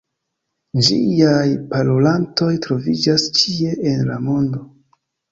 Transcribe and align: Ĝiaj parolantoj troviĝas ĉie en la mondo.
Ĝiaj 0.85 1.49
parolantoj 1.73 2.47
troviĝas 2.67 3.25
ĉie 3.41 3.75
en 3.91 4.01
la 4.07 4.17
mondo. 4.31 4.63